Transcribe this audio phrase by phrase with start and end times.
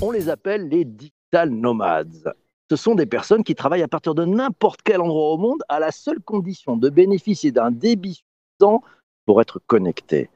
[0.00, 2.32] On les appelle les digital nomades.
[2.70, 5.80] Ce sont des personnes qui travaillent à partir de n'importe quel endroit au monde à
[5.80, 8.22] la seule condition de bénéficier d'un débit
[8.60, 8.82] suffisant
[9.26, 10.30] pour être connectés.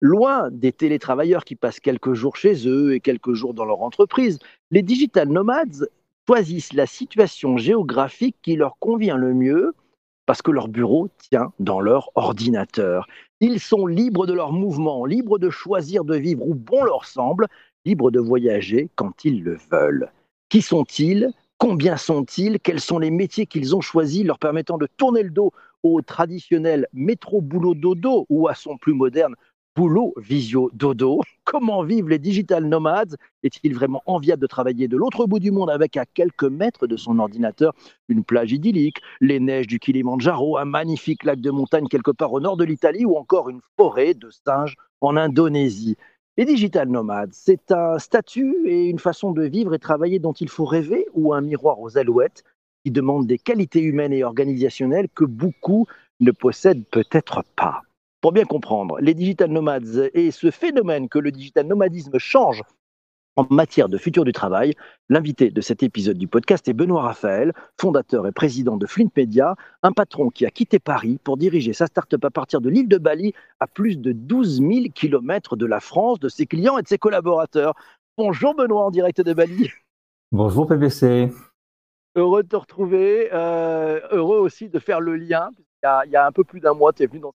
[0.00, 4.38] Loin des télétravailleurs qui passent quelques jours chez eux et quelques jours dans leur entreprise,
[4.70, 5.88] les digital nomades
[6.26, 9.74] choisissent la situation géographique qui leur convient le mieux
[10.26, 13.06] parce que leur bureau tient dans leur ordinateur.
[13.40, 17.46] Ils sont libres de leurs mouvements, libres de choisir de vivre où bon leur semble,
[17.84, 20.10] libres de voyager quand ils le veulent.
[20.48, 21.30] Qui sont-ils?
[21.58, 22.58] Combien sont-ils?
[22.60, 26.88] Quels sont les métiers qu'ils ont choisis leur permettant de tourner le dos au traditionnel
[26.92, 29.34] métro boulot dodo ou à son plus moderne
[29.74, 31.20] boulot visio dodo.
[31.44, 33.16] Comment vivent les digital nomades?
[33.42, 36.96] Est-il vraiment enviable de travailler de l'autre bout du monde avec à quelques mètres de
[36.96, 37.74] son ordinateur
[38.08, 42.40] une plage idyllique, les neiges du Kilimandjaro, un magnifique lac de montagne quelque part au
[42.40, 45.96] nord de l'Italie ou encore une forêt de singes en Indonésie?
[46.36, 50.48] Les digital nomades, c'est un statut et une façon de vivre et travailler dont il
[50.48, 52.42] faut rêver ou un miroir aux alouettes
[52.84, 55.86] qui demande des qualités humaines et organisationnelles que beaucoup
[56.18, 57.83] ne possèdent peut-être pas.
[58.24, 62.62] Pour bien comprendre, les digital nomades et ce phénomène que le digital nomadisme change
[63.36, 64.72] en matière de futur du travail,
[65.10, 69.56] l'invité de cet épisode du podcast est Benoît Raphaël, fondateur et président de Flint Media,
[69.82, 72.96] un patron qui a quitté Paris pour diriger sa start-up à partir de l'île de
[72.96, 76.88] Bali à plus de 12 000 kilomètres de la France, de ses clients et de
[76.88, 77.74] ses collaborateurs.
[78.16, 79.68] Bonjour Benoît en direct de Bali.
[80.32, 81.30] Bonjour PPC.
[82.16, 85.50] Heureux de te retrouver, euh, heureux aussi de faire le lien.
[85.58, 87.34] Il y a, il y a un peu plus d'un mois, tu es venu dans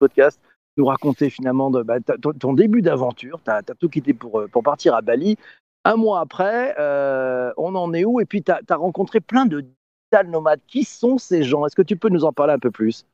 [0.00, 0.40] podcast
[0.76, 3.40] nous raconter finalement de, bah, ton, début d'aventure.
[3.44, 5.36] Tu as, tout quitté pour, euh, pour partir à Bali.
[5.84, 8.20] Un mois après, euh, on en est où?
[8.20, 10.60] Et puis, tu as, rencontré plein de digital nomades.
[10.66, 11.66] Qui sont ces gens?
[11.66, 13.06] Est-ce que tu peux nous en parler un peu plus?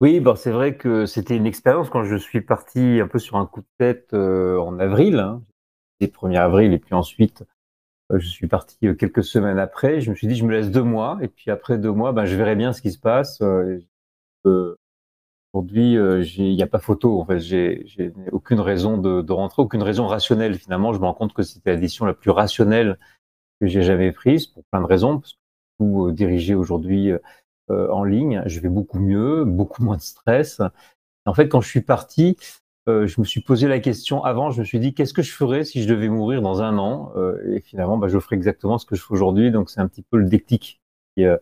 [0.00, 3.36] Oui, bon, c'est vrai que c'était une expérience quand je suis parti un peu sur
[3.36, 5.42] un coup de tête euh, en avril, hein,
[6.00, 7.44] le 1er avril, et puis ensuite
[8.12, 10.00] je suis parti quelques semaines après.
[10.00, 12.24] Je me suis dit, je me laisse deux mois, et puis après deux mois, ben,
[12.24, 13.40] je verrai bien ce qui se passe.
[15.52, 17.20] Aujourd'hui, euh, il n'y a pas photo.
[17.20, 20.54] En fait, j'ai aucune raison de, rentrer, aucune raison rationnelle.
[20.54, 22.98] Finalement, je me rends compte que c'était la décision la plus rationnelle
[23.60, 25.18] que j'ai jamais prise pour plein de raisons.
[25.18, 25.38] Parce que
[25.78, 27.10] tout euh, dirigé aujourd'hui
[27.70, 30.60] euh, en ligne, je vais beaucoup mieux, beaucoup moins de stress.
[31.26, 32.36] En fait, quand je suis parti,
[32.88, 34.50] euh, je me suis posé la question avant.
[34.50, 37.12] Je me suis dit, qu'est-ce que je ferais si je devais mourir dans un an?
[37.16, 39.50] Euh, Et finalement, bah, je ferais exactement ce que je fais aujourd'hui.
[39.50, 40.80] Donc, c'est un petit peu le déclic
[41.18, 41.38] euh,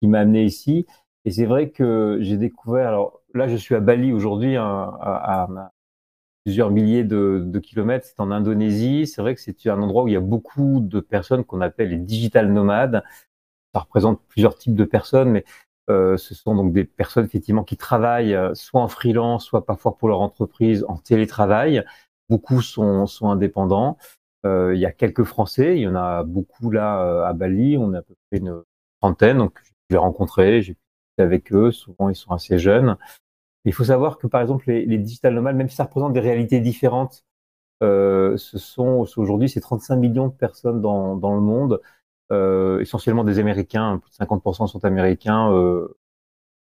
[0.00, 0.86] qui m'a amené ici.
[1.24, 2.88] Et c'est vrai que j'ai découvert.
[2.88, 5.48] Alors là, je suis à Bali aujourd'hui, hein, à,
[6.44, 8.06] plusieurs milliers de, kilomètres.
[8.06, 9.06] C'est en Indonésie.
[9.06, 11.90] C'est vrai que c'est un endroit où il y a beaucoup de personnes qu'on appelle
[11.90, 13.02] les digital nomades.
[13.74, 15.44] Ça représente plusieurs types de personnes, mais
[15.90, 19.96] euh, ce sont donc des personnes effectivement qui travaillent euh, soit en freelance, soit parfois
[19.96, 21.84] pour leur entreprise en télétravail.
[22.28, 23.96] Beaucoup sont, indépendants.
[24.46, 27.76] Euh, il y a quelques Français, il y en a beaucoup là à Bali.
[27.78, 28.62] On a à peu près une
[29.00, 30.76] trentaine, donc je les ai rencontrés, j'ai
[31.20, 31.70] avec eux.
[31.72, 32.96] Souvent, ils sont assez jeunes.
[33.64, 36.20] Il faut savoir que par exemple les, les digital nomades, même si ça représente des
[36.20, 37.24] réalités différentes,
[37.82, 38.36] euh,
[39.16, 41.80] aujourd'hui c'est 35 millions de personnes dans, le monde,
[42.32, 45.96] euh, essentiellement des Américains, plus de 50% sont Américains, euh,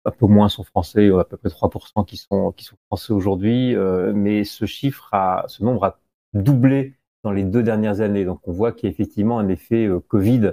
[0.05, 2.55] un peu moins sont français, à peu près 3% qui sont
[2.87, 3.77] français aujourd'hui,
[4.15, 5.11] mais ce chiffre
[5.49, 6.01] ce nombre a
[6.35, 6.95] doublé
[7.25, 8.25] dans les deux dernières années.
[8.25, 10.53] Donc on voit qu'il y a effectivement un effet Covid,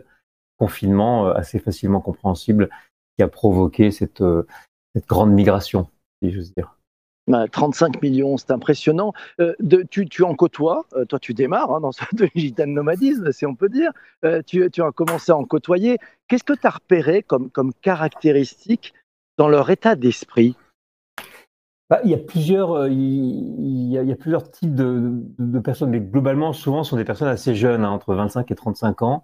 [0.57, 2.69] confinement assez facilement compréhensible
[3.17, 4.45] qui a provoqué cette euh,
[4.95, 5.87] cette grande migration,
[6.23, 6.77] si j'ose dire.
[7.27, 9.13] Bah, 35 millions, c'est impressionnant.
[9.39, 12.03] Euh, de- tu, tu en côtoies, euh, toi tu démarres hein, dans ce
[12.35, 13.91] digital nomadisme, si on peut dire.
[14.23, 15.97] Euh, tu, tu as commencé à en côtoyer.
[16.27, 18.93] Qu'est-ce que tu as repéré comme, comme caractéristique
[19.37, 20.55] dans leur état d'esprit?
[21.89, 25.11] Bah, il y a plusieurs, il, il y a, il y a plusieurs types de,
[25.39, 28.49] de, de personnes, mais globalement, souvent, ce sont des personnes assez jeunes, hein, entre 25
[28.49, 29.23] et 35 ans,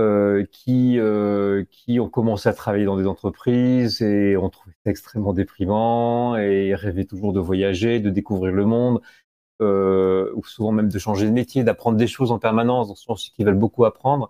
[0.00, 4.90] euh, qui, euh, qui ont commencé à travailler dans des entreprises et ont trouvé ça
[4.90, 9.00] extrêmement déprimant et rêvaient toujours de voyager, de découvrir le monde,
[9.62, 12.88] euh, ou souvent même de changer de métier, d'apprendre des choses en permanence.
[12.88, 14.28] Donc, ce sont ceux qui veulent beaucoup apprendre.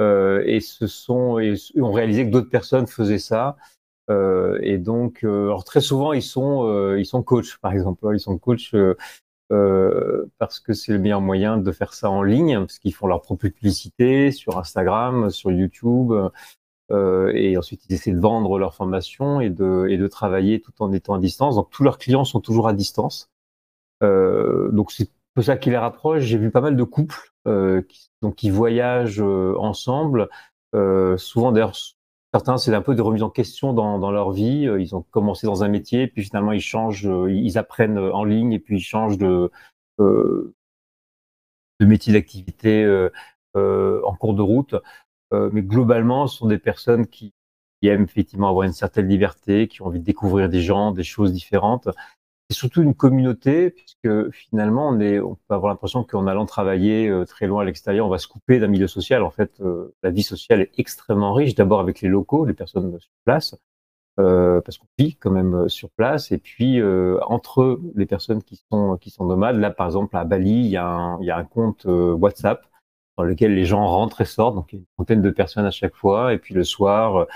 [0.00, 3.56] Euh, et ce sont, et ont réalisé que d'autres personnes faisaient ça.
[4.10, 8.08] Euh, et donc, euh, alors très souvent, ils sont, ils sont coachs, par exemple.
[8.14, 8.74] Ils sont coachs
[9.52, 13.06] euh, parce que c'est le meilleur moyen de faire ça en ligne, parce qu'ils font
[13.06, 16.12] leur propre publicité sur Instagram, sur YouTube,
[16.90, 20.72] euh, et ensuite ils essaient de vendre leur formation et de, et de travailler tout
[20.80, 21.56] en étant à distance.
[21.56, 23.30] Donc tous leurs clients sont toujours à distance.
[24.02, 26.22] Euh, donc c'est peu ça qui les rapproche.
[26.22, 27.32] J'ai vu pas mal de couples
[27.88, 30.28] qui, donc qui voyagent ensemble,
[31.16, 31.74] souvent d'ailleurs
[32.32, 34.68] certains, c'est un peu de remise en question dans, dans, leur vie.
[34.78, 38.58] Ils ont commencé dans un métier, puis finalement ils changent, ils apprennent en ligne et
[38.58, 39.50] puis ils changent de,
[40.00, 40.54] euh,
[41.80, 44.74] métier d'activité euh, en cours de route.
[45.32, 47.34] mais globalement, ce sont des personnes qui,
[47.80, 51.04] qui aiment effectivement avoir une certaine liberté, qui ont envie de découvrir des gens, des
[51.04, 51.88] choses différentes
[52.52, 57.46] c'est surtout une communauté, puisque finalement, on peut avoir l'impression qu'en allant travailler euh, très
[57.46, 59.22] loin à l'extérieur, on va se couper d'un milieu social.
[59.22, 62.98] En fait, euh, la vie sociale est extrêmement riche, d'abord avec les locaux, les personnes
[63.00, 63.56] sur place,
[64.20, 66.80] euh, parce qu'on vit quand même sur place, et puis
[67.22, 69.56] entre les personnes qui sont, qui sont nomades.
[69.56, 72.66] Là, par exemple, à Bali, il y a un, il y a un compte WhatsApp
[73.16, 75.66] dans lequel les gens rentrent et sortent, donc il y a une trentaine de personnes
[75.66, 77.26] à chaque fois, et puis le soir,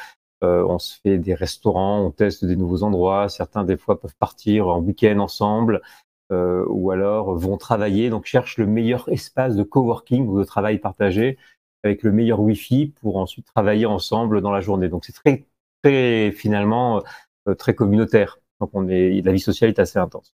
[0.44, 3.28] euh, on se fait des restaurants, on teste des nouveaux endroits.
[3.28, 5.80] Certains, des fois, peuvent partir en week-end ensemble
[6.32, 8.10] euh, ou alors vont travailler.
[8.10, 11.38] Donc, cherchent le meilleur espace de coworking ou de travail partagé
[11.84, 14.88] avec le meilleur Wi-Fi pour ensuite travailler ensemble dans la journée.
[14.88, 15.46] Donc, c'est très,
[15.82, 17.02] très, finalement,
[17.48, 18.38] euh, très communautaire.
[18.60, 20.34] Donc, on est, la vie sociale est assez intense.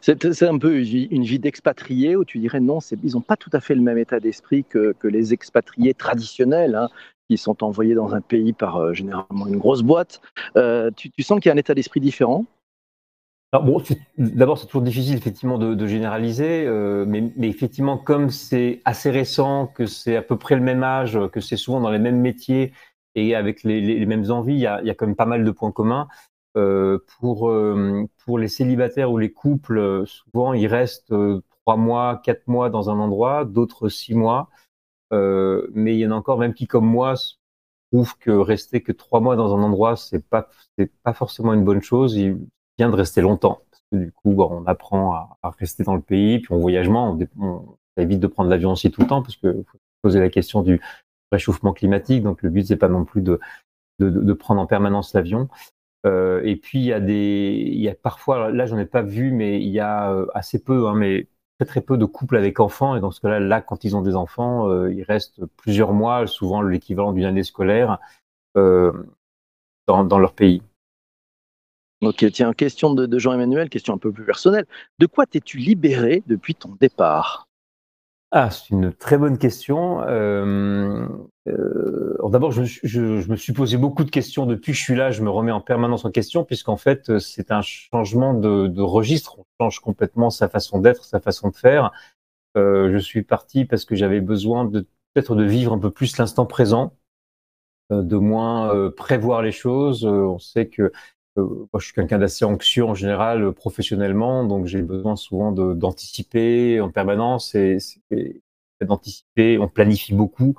[0.00, 3.60] C'est un peu une vie d'expatrié où tu dirais non, ils n'ont pas tout à
[3.60, 6.74] fait le même état d'esprit que, les expatriés traditionnels.
[6.74, 6.88] Hein
[7.28, 10.20] qui sont envoyés dans un pays par euh, généralement une grosse boîte.
[10.56, 12.44] Euh, tu, sens qu'il y a un état d'esprit différent?
[13.52, 19.84] D'abord, c'est toujours difficile effectivement de, généraliser, euh, mais, effectivement, comme c'est assez récent, que
[19.84, 22.72] c'est à peu près le même âge, que c'est souvent dans les mêmes métiers
[23.14, 26.08] et avec les, mêmes envies, il y, a, quand même pas mal de points communs.
[26.54, 31.12] pour les célibataires ou les couples, souvent ils restent
[31.66, 34.48] trois mois, quatre mois dans un endroit, d'autres six mois.
[35.12, 37.14] Euh, mais il y en a encore même qui, comme moi,
[37.92, 40.48] trouvent que rester que trois mois dans un endroit, c'est pas
[40.78, 42.16] c'est pas forcément une bonne chose.
[42.16, 42.38] Il
[42.78, 46.40] vient de rester longtemps parce que du coup, on apprend à, rester dans le pays,
[46.40, 47.18] puis on voyage on,
[47.98, 50.80] évite de prendre l'avion aussi tout le temps parce que faut poser la question du
[51.30, 52.22] réchauffement climatique.
[52.22, 53.38] Donc le but c'est pas non plus de
[54.00, 55.48] de, de prendre en permanence l'avion.
[56.04, 59.02] Euh, et puis il y a des, il y a parfois, là j'en ai pas
[59.02, 61.28] vu, mais il y a euh, assez peu, hein, mais
[61.66, 64.16] très peu de couples avec enfants et dans ce cas-là, là, quand ils ont des
[64.16, 67.98] enfants, euh, ils restent plusieurs mois, souvent l'équivalent d'une année scolaire,
[68.56, 68.92] euh,
[69.86, 70.62] dans, leur pays.
[72.00, 74.66] Ok, tiens, question de Jean-Emmanuel, question un peu plus personnelle.
[74.98, 77.46] De quoi t'es-tu libéré depuis ton départ?
[78.32, 80.02] Ah, c'est une très bonne question.
[80.02, 81.06] Euh,
[81.48, 85.10] euh, D'abord, je, me suis posé beaucoup de questions depuis que je suis là.
[85.10, 89.38] Je me remets en permanence en question, puisqu'en fait, c'est un changement de, registre.
[89.38, 91.92] On change complètement sa façon d'être, sa façon de faire.
[92.56, 94.80] Euh, je suis parti parce que j'avais besoin de
[95.12, 96.94] peut-être de vivre un peu plus l'instant présent,
[97.90, 100.04] euh, de moins euh, prévoir les choses.
[100.06, 100.92] Euh, on sait que euh,
[101.36, 106.80] moi, je suis quelqu'un d'assez anxieux en général, euh, professionnellement, donc j'ai besoin souvent d'anticiper
[106.80, 107.78] en permanence et,
[108.80, 109.58] d'anticiper.
[109.58, 110.54] On planifie beaucoup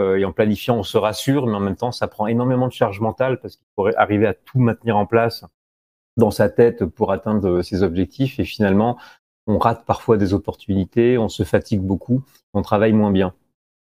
[0.00, 2.72] euh, et en planifiant, on se rassure, mais en même temps, ça prend énormément de
[2.72, 5.44] charge mentale parce qu'il faudrait arriver à tout maintenir en place
[6.16, 8.98] dans sa tête pour atteindre ses objectifs et finalement,
[9.46, 12.22] on rate parfois des opportunités, on se fatigue beaucoup,
[12.54, 13.34] on travaille moins bien.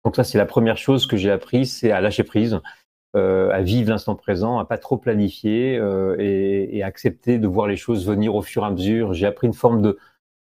[0.06, 2.62] Donc ça, c'est la première chose que j'ai appris, c'est à lâcher prise.
[3.16, 7.68] Euh, à vivre l'instant présent, à pas trop planifier euh, et, et, accepter de voir
[7.68, 9.14] les choses venir au fur et à mesure.
[9.14, 10.00] J'ai appris une forme de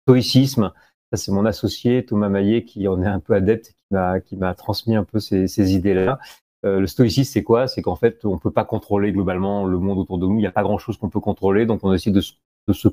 [0.08, 0.74] stoïcisme.
[1.12, 4.56] Ça, c'est mon associé Thomas Maillet qui en est un peu adepte, m'a qui m'a
[4.56, 6.18] transmis un peu ces, idées-là.
[6.66, 7.68] Euh, le stoïcisme, c'est quoi?
[7.68, 10.34] C'est qu'en fait, on peut pas contrôler globalement le monde autour de nous.
[10.34, 12.88] Il n'y a pas grand-chose qu'on peut contrôler, donc on essaie de, se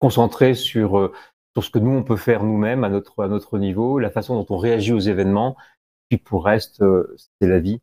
[0.00, 1.10] concentrer sur
[1.54, 4.34] sur ce que nous on peut faire nous-mêmes à notre à notre niveau, la façon
[4.34, 5.56] dont on réagit aux événements.
[6.10, 6.84] Puis pour le reste,
[7.40, 7.80] c'est la vie.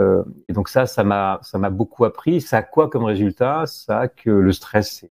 [0.00, 2.40] Euh, et donc ça, ça m'a, ça m'a beaucoup appris.
[2.40, 3.66] Ça a quoi comme résultat?
[3.66, 5.12] Ça a que le stress est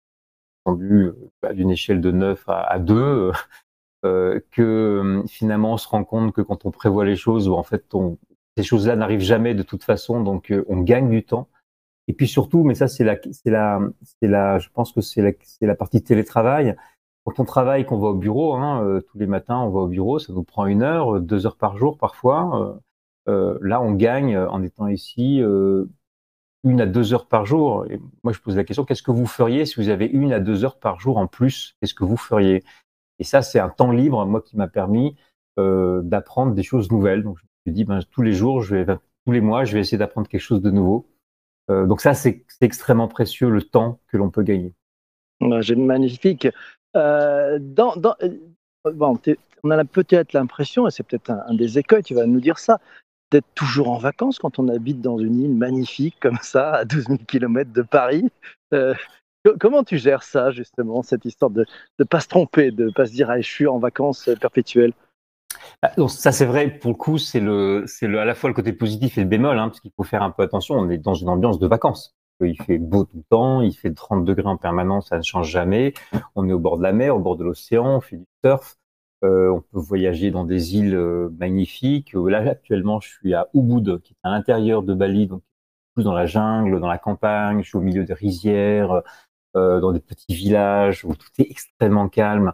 [0.65, 1.11] tendu
[1.43, 3.33] bah, d'une échelle de 9 à, à 2,
[4.05, 7.95] euh, que finalement on se rend compte que quand on prévoit les choses, en fait,
[7.95, 8.19] on,
[8.57, 11.49] ces choses-là n'arrivent jamais de toute façon, donc euh, on gagne du temps.
[12.07, 13.81] Et puis surtout, mais ça c'est la, c'est la,
[14.21, 16.77] c'est la, je pense que c'est la, c'est la partie télétravail.
[17.25, 19.89] Quand on travaille, qu'on va au bureau, hein, euh, tous les matins on va au
[19.89, 22.79] bureau, ça nous prend une heure, deux heures par jour parfois.
[23.29, 25.87] Euh, là, on gagne en étant ici euh,
[26.65, 27.87] une à deux heures par jour.
[27.91, 30.41] Et moi, je pose la question qu'est-ce que vous feriez si vous avez une à
[30.41, 31.77] deux heures par jour en plus?
[31.81, 32.65] Qu'est-ce que vous feriez?
[33.19, 35.17] Et ça, c'est un temps libre, moi, qui m'a permis
[35.59, 37.23] euh, d'apprendre des choses nouvelles.
[37.23, 39.81] Donc, je me dit, ben, tous les jours, je vais, tous les mois, je vais
[39.81, 41.07] essayer d'apprendre quelque chose de nouveau.
[41.71, 44.75] Euh, donc ça, c'est extrêmement précieux le temps que l'on peut gagner.
[45.61, 46.49] J'ai magnifique.
[46.97, 47.59] Euh,
[49.67, 52.59] on a peut-être l'impression, et c'est peut-être un, un, des écueils, tu vas nous dire
[52.59, 52.81] ça,
[53.31, 57.07] d'être toujours en vacances quand on habite dans une île magnifique comme ça, à 12
[57.07, 58.29] 000 km de Paris.
[58.73, 58.95] Euh,
[59.61, 61.67] comment tu gères ça, justement, cette histoire de
[61.99, 64.93] ne pas se tromper, de ne pas se dire ah, je suis en vacances perpétuelles?
[65.83, 68.51] Bah, donc ça c'est vrai pour le coup c'est le c'est le à la fois
[68.51, 70.75] le côté positif et le bémol hein, parce qu'il faut faire un peu attention.
[70.75, 72.15] On est dans une ambiance de vacances.
[72.41, 75.49] Il fait beau tout le temps il fait 30 degrés en permanence ça ne change
[75.49, 75.95] jamais.
[76.35, 78.77] On est au bord de la mer au bord de l'océan on fait du surf
[79.25, 84.01] euh, on peut voyager dans des îles euh, magnifiques là actuellement je suis à Ubud
[84.03, 85.43] qui est à l'intérieur de Bali donc
[85.95, 89.03] plus dans la jungle dans la campagne je suis au milieu des rizières
[89.57, 92.53] euh, dans des petits villages où tout est extrêmement calme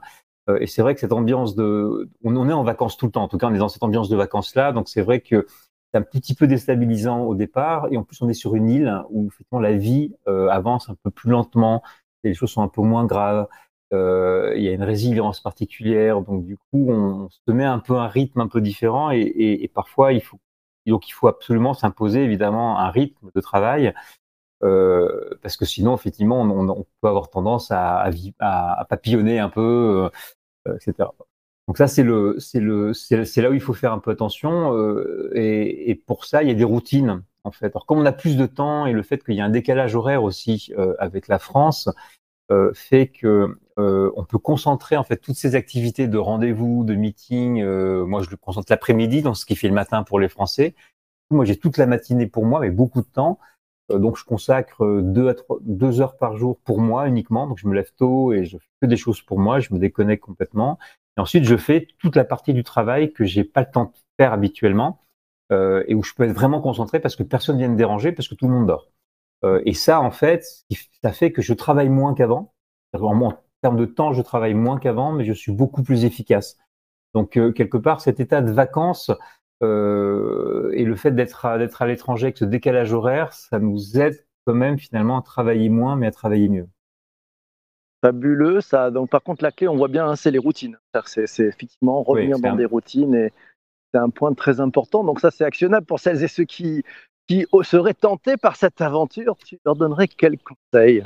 [0.50, 3.23] euh, et c'est vrai que cette ambiance de, on, est en vacances tout le temps.
[3.23, 4.73] En tout cas, on est dans cette ambiance de vacances là.
[4.73, 5.47] Donc c'est vrai que
[5.93, 7.89] c'est un petit peu déstabilisant au départ.
[7.91, 10.97] Et en plus, on est sur une île où effectivement la vie euh, avance un
[11.03, 11.83] peu plus lentement.
[12.25, 13.47] Et les choses sont un peu moins graves.
[13.93, 16.21] Euh, il y a une résilience particulière.
[16.23, 19.11] Donc du coup, on, se met un peu un rythme un peu différent.
[19.11, 20.39] Et, parfois, il faut
[20.87, 23.95] donc il faut absolument s'imposer évidemment un rythme de travail.
[24.63, 28.11] Euh, parce que sinon, effectivement, on, peut avoir tendance à,
[28.89, 30.11] papillonner un peu,
[30.69, 31.09] euh, etc.
[31.69, 34.75] Donc ça, c'est le, c'est le, c'est là où il faut faire un peu attention.
[35.35, 37.67] Et, pour ça, il y a des routines en fait.
[37.75, 39.95] Alors comme on a plus de temps et le fait qu'il y a un décalage
[39.95, 41.89] horaire aussi avec la France
[42.75, 47.64] fait que on peut concentrer en fait toutes ces activités de rendez-vous, de meeting.
[48.04, 50.75] moi, je le concentre l'après-midi, dans ce qui fait le matin pour les Français.
[51.30, 53.38] Moi, j'ai toute la matinée pour moi, mais beaucoup de temps.
[53.88, 57.47] donc, je consacre deux à deux heures par jour pour moi uniquement.
[57.47, 59.61] Donc, je me lève tôt et je fais que des choses pour moi.
[59.61, 60.78] Je me déconnecte complètement.
[61.16, 63.92] Et ensuite, je fais toute la partie du travail que j'ai pas le temps de
[64.19, 65.00] faire habituellement
[65.52, 68.28] euh, et où je peux être vraiment concentré parce que personne vient me déranger parce
[68.28, 68.88] que tout le monde dort.
[69.45, 70.45] Euh, et ça, en fait,
[71.03, 72.55] ça fait que je travaille moins qu'avant.
[72.93, 73.33] En
[73.63, 76.59] termes de temps, je travaille moins qu'avant, mais je suis beaucoup plus efficace.
[77.15, 79.11] Donc, euh, quelque part, cet état de vacances
[79.63, 83.99] euh, et le fait d'être à, d'être à l'étranger avec ce décalage horaire, ça nous
[83.99, 86.69] aide quand même finalement à travailler moins, mais à travailler mieux.
[88.03, 88.61] Fabuleux.
[88.61, 90.79] Ça, donc, par contre, la clé, on voit bien, hein, c'est les routines.
[91.05, 93.33] C'est, effectivement revenir Oui, c'est dans un- des routines et
[93.93, 95.05] c'est un point très important.
[95.05, 96.83] Donc, ça, c'est actionnable pour celles et ceux qui,
[97.31, 99.37] qui seraient tentés par cette aventure.
[99.37, 101.05] Tu leur donnerais quel conseil?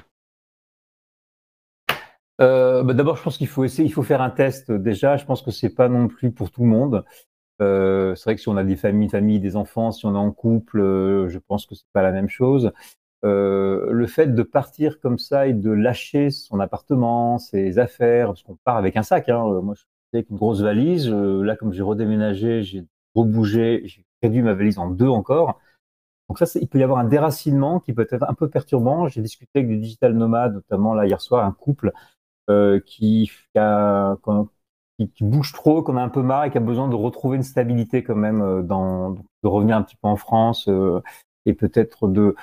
[2.41, 5.19] Euh, bah, D'abord, je pense qu'il faut essayer, il faut faire un test déjà.
[5.19, 7.05] Je pense que c'est pas non plus pour tout le monde.
[7.61, 10.33] Euh, c'est vrai que si on a des familles, des enfants, si on est en
[10.33, 12.73] couple, euh, je pense que c'est pas la même chose.
[13.27, 18.43] Euh, le fait de partir comme ça et de lâcher son appartement, ses affaires, parce
[18.43, 19.29] qu'on part avec un sac.
[19.29, 19.47] Hein.
[19.47, 21.11] Euh, Moi, je suis avec une grosse valise.
[21.11, 25.61] Euh, là, comme j'ai redéménagé, j'ai rebougé, j'ai réduit ma valise en deux encore.
[26.29, 29.09] Donc ça, il peut y avoir un déracinement qui peut être un peu perturbant.
[29.09, 31.93] J'ai discuté avec des digital nomades, notamment là hier soir, un couple
[32.51, 33.31] euh, qui,
[35.21, 38.03] bouge trop, qu'on a un peu marre et qui a besoin de retrouver une stabilité
[38.03, 41.01] quand même, euh, de revenir un petit peu en France euh,
[41.47, 42.35] et peut-être de,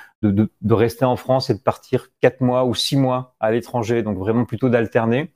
[0.70, 4.02] rester en France et de partir quatre mois ou six mois à l'étranger.
[4.02, 5.32] Donc vraiment plutôt d'alterner.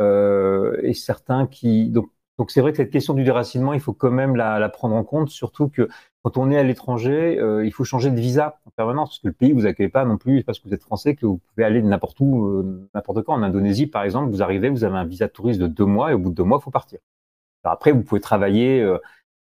[0.00, 1.92] Et certains qui
[2.38, 4.94] donc c'est vrai que cette question du déracinement, il faut quand même la, la prendre
[4.94, 5.88] en compte, surtout que
[6.22, 9.28] quand on est à l'étranger, euh, il faut changer de visa en permanence, parce que
[9.28, 11.64] le pays vous accueille pas non plus parce que vous êtes français que vous pouvez
[11.64, 13.34] aller n'importe où, euh, n'importe quand.
[13.34, 16.14] En Indonésie, par exemple, vous arrivez, vous avez un visa touriste de deux mois et
[16.14, 17.00] au bout de deux mois, il faut partir.
[17.64, 18.98] Alors après, vous pouvez travailler, euh,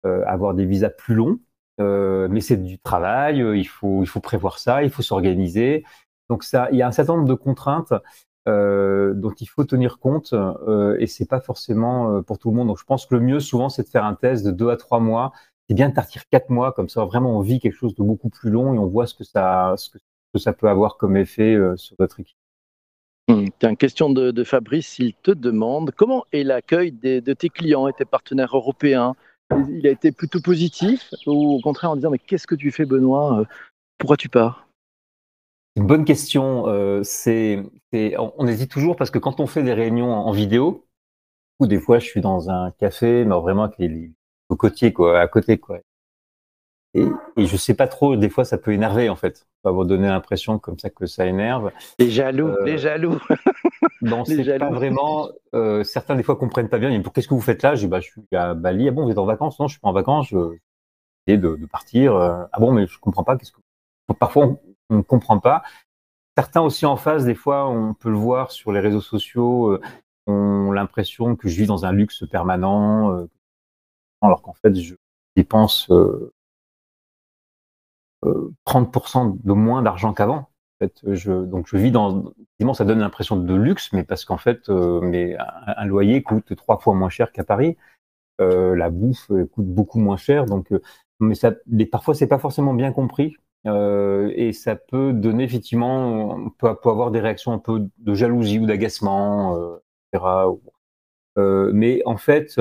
[0.06, 1.40] euh, avoir des visas plus longs,
[1.80, 5.84] euh, mais c'est du travail, euh, il faut il faut prévoir ça, il faut s'organiser.
[6.30, 7.92] Donc ça, il y a un certain nombre de contraintes
[8.48, 12.56] euh, dont il faut tenir compte euh, et c'est pas forcément euh, pour tout le
[12.56, 12.68] monde.
[12.68, 14.76] Donc je pense que le mieux souvent c'est de faire un test de deux à
[14.76, 15.32] trois mois.
[15.68, 18.30] C'est bien de partir quatre mois comme ça vraiment on vit quelque chose de beaucoup
[18.30, 19.98] plus long et on voit ce que ça ce que,
[20.38, 22.36] ça peut avoir comme effet euh, sur votre équipe.
[23.28, 27.88] Hum, Tiens, question de, de Fabrice, il te demande comment est l'accueil de tes clients
[27.88, 29.14] et tes partenaires européens?
[29.70, 32.84] Il a été plutôt positif ou au contraire en disant mais qu'est-ce que tu fais
[32.84, 33.40] Benoît?
[33.40, 33.44] Euh,
[33.98, 34.67] Pourquoi tu pars?
[35.78, 36.66] Une bonne question.
[36.68, 37.62] Euh, c'est,
[37.94, 40.86] on, on hésite toujours parce que quand on fait des réunions en, en vidéo,
[41.60, 44.12] ou des fois je suis dans un café, mais vraiment avec les, les
[44.48, 45.80] cocotiers quoi, à côté quoi.
[46.94, 47.04] Et,
[47.36, 48.16] et je sais pas trop.
[48.16, 49.36] Des fois, ça peut énerver en fait.
[49.38, 51.70] Ça va vous donner l'impression comme ça que ça énerve.
[51.98, 53.18] Les jaloux, Euh, les jaloux.
[54.00, 54.60] Non, c'est jaloux.
[54.60, 55.28] pas vraiment.
[55.54, 56.90] Euh, certains des fois comprennent pas bien.
[56.90, 57.74] Ils me disent qu'est-ce que vous faites là?
[57.74, 58.88] Je dis bah je suis à Bali.
[58.88, 59.58] Ah bon, vous êtes en vacances?
[59.60, 60.28] Non, je suis pas en vacances.
[60.28, 60.36] Je
[61.28, 62.14] de, de partir.
[62.16, 63.36] Euh, Ah bon, mais je comprends pas.
[63.36, 63.60] Qu'est-ce que
[64.18, 65.62] Parfois on, on comprend pas.
[66.36, 69.80] Certains aussi en face, des fois, on peut le voir sur les réseaux sociaux, euh,
[70.28, 73.26] ont l'impression que je vis dans un luxe permanent, euh,
[74.20, 74.94] alors qu'en fait, je
[75.36, 76.32] dépense euh,
[78.24, 80.48] euh, 30% de moins d'argent qu'avant.
[80.80, 82.32] En fait, donc je vis dans,
[82.72, 86.94] ça donne l'impression de luxe, mais parce qu'en fait, mais un, loyer coûte trois fois
[86.94, 87.76] moins cher qu'à Paris.
[88.38, 90.80] La bouffe coûte beaucoup moins cher, donc, euh,
[91.18, 93.36] mais ça, mais parfois c'est pas forcément bien compris.
[93.66, 98.58] Euh, et ça peut donner effectivement, on peut, avoir des réactions un peu de jalousie
[98.58, 99.76] ou d'agacement, euh,
[100.12, 100.24] etc.
[101.38, 102.60] Euh, mais en fait,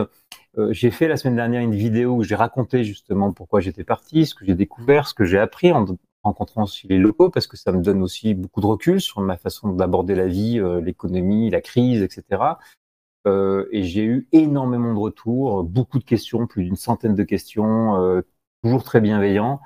[0.69, 4.35] j'ai fait la semaine dernière une vidéo où j'ai raconté justement pourquoi j'étais parti, ce
[4.35, 5.85] que j'ai découvert, ce que j'ai appris en
[6.23, 9.37] rencontrant aussi les locaux, parce que ça me donne aussi beaucoup de recul sur ma
[9.37, 12.41] façon d'aborder la vie, l'économie, la crise, etc.
[13.25, 18.23] Et j'ai eu énormément de retours, beaucoup de questions, plus d'une centaine de questions,
[18.63, 19.59] toujours très bienveillants.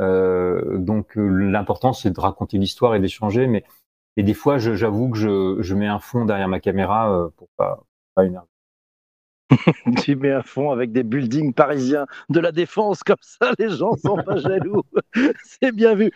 [0.00, 3.64] Donc l'important c'est de raconter l'histoire et d'échanger, mais
[4.16, 7.80] et des fois j'avoue que je, je, mets un fond derrière ma caméra pour pas,
[8.14, 8.40] pas une
[10.02, 13.96] tu mets à fond avec des buildings parisiens de la défense, comme ça les gens
[13.96, 14.82] sont pas jaloux.
[15.44, 16.10] C'est bien vu.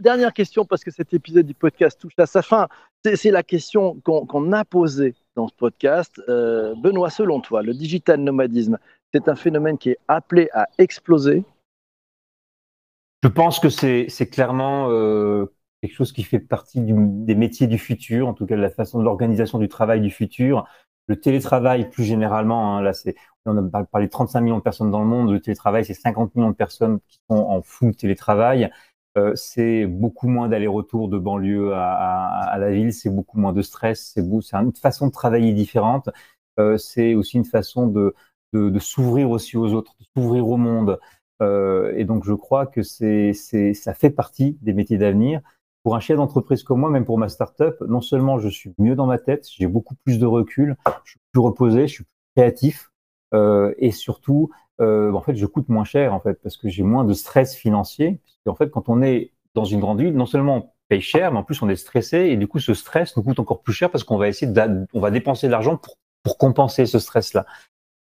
[0.00, 2.68] Dernière question, parce que cet épisode du podcast touche à sa fin.
[3.02, 6.20] C'est la question qu'on a posée dans ce podcast.
[6.28, 8.78] Euh, Benoît, selon toi, le digital nomadisme,
[9.14, 11.44] c'est un phénomène qui est appelé à exploser
[13.22, 15.46] Je pense que c'est clairement euh,
[15.82, 18.98] quelque chose qui fait partie des métiers du futur, en tout cas de la façon
[18.98, 20.66] de l'organisation du travail du futur.
[21.06, 22.92] Le télétravail, plus généralement, hein, là,
[23.44, 25.32] on a parlé de 35 millions de personnes dans le monde.
[25.32, 28.70] Le télétravail, c'est 50 millions de personnes qui sont en full télétravail.
[29.18, 34.12] Euh, c'est beaucoup moins d'aller-retour de banlieue à, la ville, c'est beaucoup moins de stress,
[34.14, 36.08] c'est, une façon de travailler différente.
[36.60, 38.14] Euh, c'est aussi une façon de,
[38.52, 41.00] de, s'ouvrir aussi aux autres, de s'ouvrir au monde.
[41.42, 45.40] Euh, et donc, je crois que c'est, c'est, ça fait partie des métiers d'avenir
[45.82, 48.94] pour un chef d'entreprise comme moi, même pour ma startup, non seulement je suis mieux
[48.94, 52.10] dans ma tête, j'ai beaucoup plus de recul, je suis plus reposé, je suis plus
[52.36, 52.90] créatif,
[53.32, 56.82] euh, et surtout, euh, en fait, je coûte moins cher en fait parce que j'ai
[56.82, 58.20] moins de stress financier.
[58.46, 61.38] en fait, quand on est dans une grande ville, non seulement on paye cher, mais
[61.38, 63.90] en plus on est stressé, et du coup, ce stress nous coûte encore plus cher
[63.90, 64.52] parce qu'on va essayer,
[64.92, 67.46] on va dépenser de l'argent pour, pour compenser ce stress-là.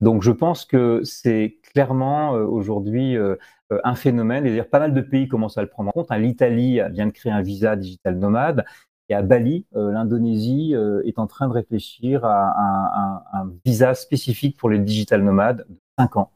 [0.02, 3.36] Donc, je pense que c'est clairement euh, aujourd'hui euh,
[3.72, 4.46] euh, un phénomène.
[4.46, 6.12] Et dire pas mal de pays commencent à le prendre en compte.
[6.12, 8.66] Hein, L'Italie vient de créer un visa digital nomade.
[9.10, 10.76] Et à Bali, l'Indonésie
[11.06, 16.18] est en train de réfléchir à un, visa spécifique pour les digital nomades de 5
[16.18, 16.32] ans.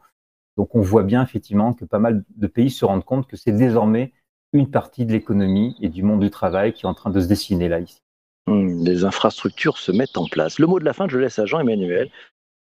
[0.55, 3.51] Donc on voit bien effectivement que pas mal de pays se rendent compte que c'est
[3.51, 4.13] désormais
[4.53, 7.27] une partie de l'économie et du monde du travail qui est en train de se
[7.27, 7.99] dessiner là ici.
[8.47, 10.57] Mmh, les infrastructures se mettent en place.
[10.57, 12.09] Le mot de la fin, je laisse à Jean-Emmanuel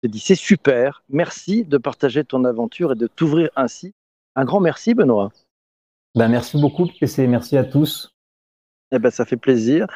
[0.08, 3.92] dit c'est super, merci de partager ton aventure et de t'ouvrir ainsi.
[4.36, 5.30] Un grand merci Benoît.
[6.14, 8.14] Ben, merci beaucoup PC, merci à tous.
[8.92, 9.86] Eh ben, ça fait plaisir.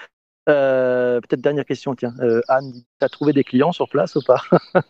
[0.48, 2.14] Euh, peut-être dernière question, tiens.
[2.20, 4.42] Euh, Anne, tu as trouvé des clients sur place ou pas?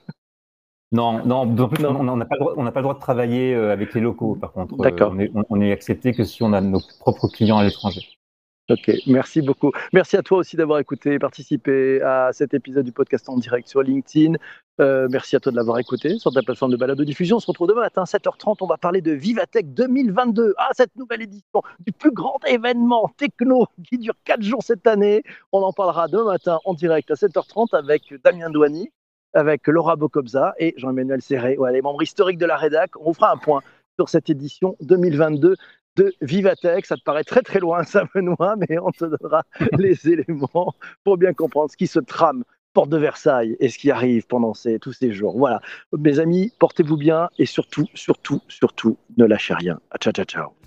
[0.92, 4.52] Non, non, on n'a pas, pas, le droit de travailler euh, avec les locaux, par
[4.52, 4.76] contre.
[4.76, 5.12] D'accord.
[5.50, 8.16] on est accepté que si on a nos propres clients à l'étranger.
[8.70, 9.72] Ok, merci beaucoup.
[9.92, 13.68] Merci à toi aussi d'avoir écouté et participé à cet épisode du podcast en direct
[13.68, 14.36] sur LinkedIn.
[14.80, 17.36] Euh, merci à toi de l'avoir écouté sur ta plateforme de balade de diffusion.
[17.36, 18.56] On se retrouve demain matin, 7h30.
[18.62, 20.54] On va parler de Vivatech 2022.
[20.56, 25.22] Ah, cette nouvelle édition du plus grand événement techno qui dure 4 jours cette année.
[25.52, 28.88] On en parlera demain matin en direct à 7h30 avec Damien Douani,
[29.34, 32.92] avec Laura Bocobza et Jean-Emmanuel Serré, ouais, les membres historiques de la rédac.
[32.98, 33.60] On fera un point
[33.98, 35.54] sur cette édition 2022
[35.96, 36.86] de Vivatech.
[36.86, 39.42] Ça te paraît très très loin, ça, Benoît, mais on te donnera
[39.78, 43.90] les éléments pour bien comprendre ce qui se trame porte de Versailles et ce qui
[43.90, 45.38] arrive pendant ces, tous ces jours.
[45.38, 45.60] Voilà,
[45.96, 49.78] mes amis, portez-vous bien et surtout, surtout, surtout, ne lâchez rien.
[50.00, 50.63] Ciao, ciao, ciao.